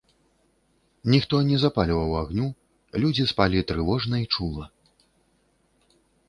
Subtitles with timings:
[1.13, 2.47] Ніхто не запальваў агню,
[3.03, 4.65] людзі спалі трывожна і чула.